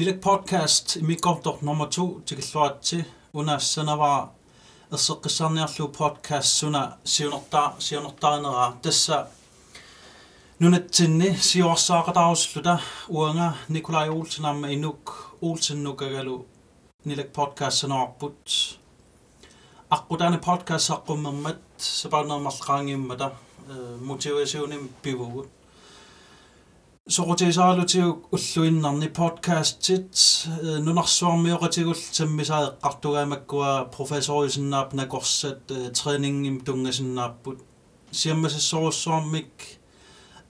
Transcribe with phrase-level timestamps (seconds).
[0.00, 3.04] Lille podcast i mi godot nummer to til gillwad til.
[3.32, 4.30] Una syna var
[4.92, 8.76] ysgysarniarlw podcast syna siwnodaanera.
[8.84, 9.18] Dysa
[10.58, 12.78] nunatsinni siorsaaqataarusluta
[13.08, 16.38] uanga Nikolai Olsen am inuk Olsen nukagalu
[17.04, 18.78] Lille podcast syna orput.
[19.90, 23.30] Akkudane podcast aqummammat sabarnermarlaangimmata
[24.00, 25.59] motivatioonim pivugut.
[27.10, 30.14] Soqutiisaalutiu ulluinnarni podcastit
[30.84, 37.58] nunarsuarmiоqatigul sammisaaeqqartugaamakkuа professorisinnaap nakorsat traininngim tungasinnaapпут
[38.20, 39.54] сиаммасассорусsuarmik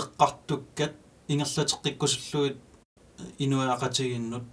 [0.00, 0.94] эққартуккат
[1.32, 2.58] ингерлатеққиккусуллуит
[3.44, 4.46] инуаақатигиннут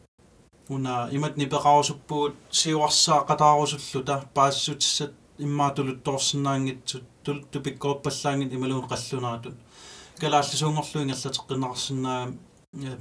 [0.76, 5.14] уна имат нипеқарусуппуут сиуарсаақатаарусуллута паассутиссат
[5.46, 12.34] иммаатулутторсинаангитсут тултупиккооппаллаангит ималуун қаллунаатут галааллисуунгорлу ингерлатеққинарсинаа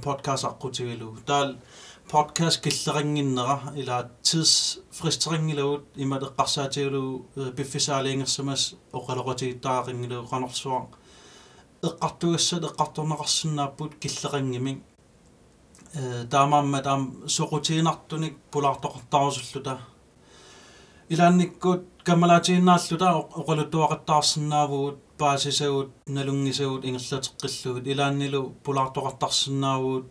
[0.01, 1.57] podcast аққутигилу таал
[2.11, 7.25] podcast киллерингиннера ила tidsfristeringilавут ималеққарсаатигилу
[7.55, 10.87] пиффисаалиингерсамас оқалоқатигиттаарингилу қанорсуа
[11.83, 14.83] эққартугассат эққарторнеқарсинааппут киллерингимик
[15.93, 19.79] э таамаамма таам соқутиинартуник пулаартоқартарусуллута
[21.09, 23.07] илаанниккут камалаатииннааллута
[23.39, 30.05] оқалуттуақаттаарсинаавуут паасисагут налунгисагут ингерлатеққиллугут илааннилу пулаартоқартарсинаавуут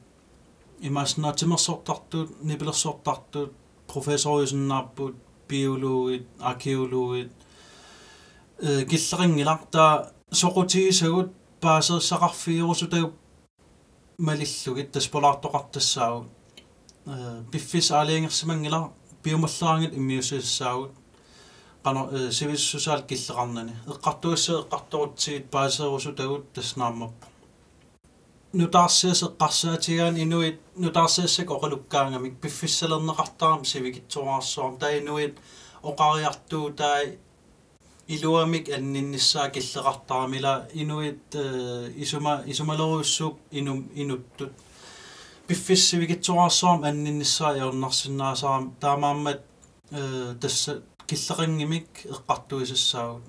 [0.88, 3.52] имааснаатимерсортартуут нипилерсортартуут
[3.90, 5.16] профессориусиннааппут
[5.48, 7.32] биологит аркеологит
[8.58, 13.12] э киллерингиларта соқутигисагут паасерсақарфиорусутагу
[14.18, 16.28] малиллугит тас пулаартоқартассаагут
[17.06, 18.92] э пиффис аалиангерсимангила
[19.24, 20.92] биомаллаангит иммиусиссаагут
[21.84, 22.02] qano
[22.38, 27.26] sivissusaal killeqarnani eqqartuassa eqqartorutsigit paaserusutagут tasnaammappa
[28.60, 35.34] nutaarsias eqqarsaatigaan inuit nutaarsiassak oqalukkaangamik piffissalerneqartaram sivikitsuaarsuam taa inuit
[35.90, 36.98] oqariartuu taa
[38.14, 40.52] iluamik anninnissaa killeqartaramila
[40.82, 41.26] inuit
[42.04, 44.52] isuma isumaleruussuk inum inuttut
[45.48, 49.40] piffissivigitsuaarsuam anninnissaa iornarsinnaasaram taamaammat
[50.40, 50.72] tassa
[51.08, 53.24] киллеқингимик эққартуисассаагут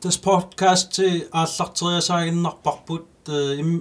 [0.00, 3.06] тас подкаст ти ааллартериасаагиннарпарпут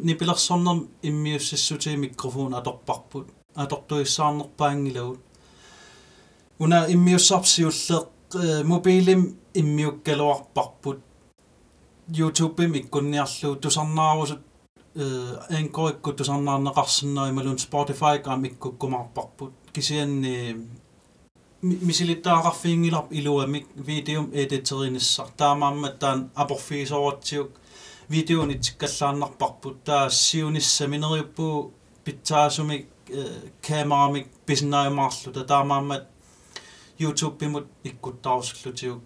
[0.07, 0.77] нипилерсорнер
[1.09, 5.21] иммиуссиссути микрофон аторпарпут атортуиссаарнерпаангилагут
[6.59, 8.07] уна иммиуссарсиуллеқ
[8.63, 10.99] мобилим иммиуккалуарпарпут.
[12.09, 14.41] YouTube-им иккунниарлу тусарнаарусут
[14.95, 19.53] энкорикку тусарнаарнеқарсиннери малун Spotify кам иккуккумаарпарпут.
[19.73, 20.67] Кисианни
[21.61, 27.49] мисилиттаагаарфиингилар илуамик видеум эдитеринissar таамааммат таан апорфиисоортиук
[28.09, 31.73] видеони тиккаллааннарпарпут таа сиуниссаминериуппу
[32.05, 32.87] питсаасумик
[33.61, 36.07] камерамик писнааймаарлута таамааммат
[36.99, 39.01] YouTube пимут иккуттаарусуллутиук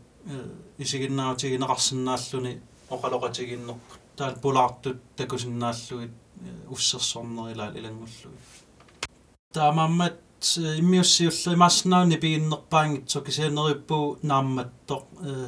[0.78, 6.12] исигиннаутигинеқарсинааллуни оқалоқатигиннерпут таал пулаартут такусиннааллугит
[6.70, 8.38] уссерсорнерилаал илангуллуги
[9.54, 10.16] таамааммат
[10.90, 13.98] miusi ulle masna nibi innerpaang tokiseenerippu
[14.30, 14.96] naammatto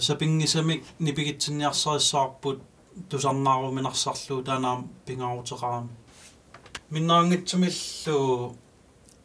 [0.06, 2.59] sapingisamik nipigitsinniarsarissaarput
[3.09, 5.89] tusarnaaruminarsallu taanaam pingaaruteraami
[6.94, 8.17] minnaangitsumillu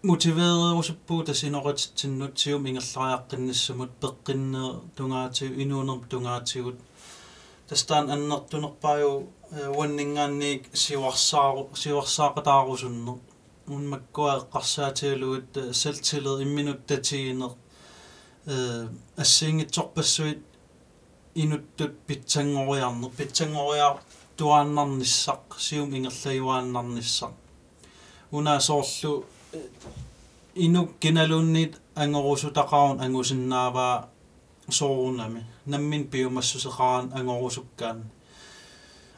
[0.09, 4.62] motiveererusuppu tasinoritsitsinnutium ingerlariaqqinnissamut peqqinne
[4.97, 6.78] tungaatiu inuunerp tungaatigut
[7.69, 9.12] tastaan annertunerpaju
[9.78, 13.12] uanningaanniik siwarsaaru siwarsaaqataarusunne
[13.69, 17.51] эққарсаатигалугут салтилер имминуттатигинер
[18.46, 18.88] э
[19.18, 20.44] ассиингитсорпассуит
[21.35, 23.97] инуттут питсангориарнер питсангориар
[24.38, 27.34] туааннарниссақ сиум ингерлаюааннарниссақ
[28.31, 29.25] унаасоорлу
[30.56, 34.09] инук киналууннит ангорусутақарун ангусиннааваа
[34.69, 38.09] соорунами наммин пиумассусеқаран ангорусуккаан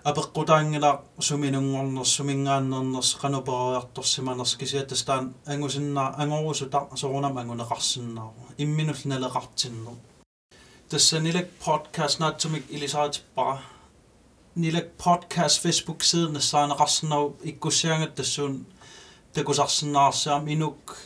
[0.03, 9.95] апеққутаангила суминунгорнер сумингааннернерс канупериарторсиманерс кисиаттастаан ангусиннаа ангорусута сорунам ангунеқарсиннаару имминул налеқартиннер
[10.89, 13.61] тассанилак подкаст наатсумик илисаатиппара
[14.55, 18.65] нилак подкаст фейсбук сиден саанеқарсинару иккуссиангат тассуун
[19.33, 20.97] такусарсинаарсаам инук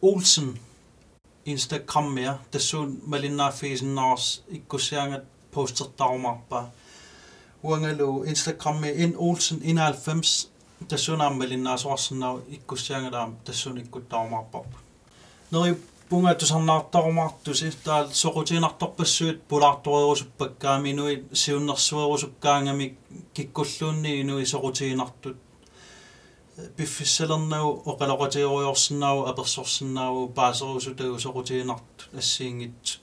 [0.00, 0.56] Olsen
[1.44, 6.70] Instagram mere тассуун малиннааффигисиннаарс иккуссиангат постертарумарпаа
[7.63, 10.49] уангалу Instagram in Olsen 91
[10.89, 14.71] тассунааммалиннаасуарсинаа иккуссиангалаам тассуниккуттаармаарпарп
[15.51, 15.77] нери
[16.09, 22.97] пунга тусарнаартарумаартуси таал соқутиинарторпассуит пулаарторерусуппаккаами инуи сиуннэрсуерусуккаангами
[23.33, 25.37] киккуллуунни инуи соқутиинартут
[26.77, 32.99] пиффиссалернау оқалоқатиориорсиннааву аперсорсиннааву паасерусутагу соқутиинарт ассиингит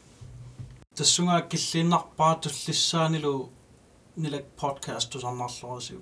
[0.95, 3.51] тассунгаа киллииннарпаа туллиссаанилу
[4.23, 6.01] нилак подкаст тусарнарлорисиу